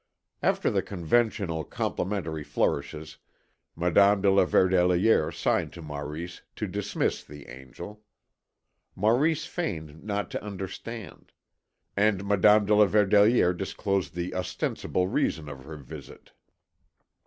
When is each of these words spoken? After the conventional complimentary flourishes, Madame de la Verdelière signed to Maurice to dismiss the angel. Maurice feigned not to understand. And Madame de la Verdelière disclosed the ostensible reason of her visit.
After 0.41 0.71
the 0.71 0.81
conventional 0.81 1.63
complimentary 1.63 2.43
flourishes, 2.43 3.19
Madame 3.75 4.19
de 4.23 4.31
la 4.31 4.47
Verdelière 4.47 5.31
signed 5.31 5.71
to 5.73 5.83
Maurice 5.83 6.41
to 6.55 6.65
dismiss 6.65 7.23
the 7.23 7.47
angel. 7.47 8.01
Maurice 8.95 9.45
feigned 9.45 10.03
not 10.03 10.31
to 10.31 10.43
understand. 10.43 11.33
And 11.95 12.25
Madame 12.25 12.65
de 12.65 12.73
la 12.73 12.87
Verdelière 12.87 13.55
disclosed 13.55 14.15
the 14.15 14.33
ostensible 14.33 15.07
reason 15.07 15.47
of 15.47 15.65
her 15.65 15.77
visit. 15.77 16.31